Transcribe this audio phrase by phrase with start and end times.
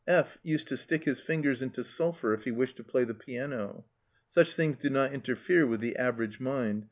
[0.07, 3.85] F—— used to stick his fingers into sulphur if he wished to play the piano....
[4.29, 6.79] Such things do not interfere with the average mind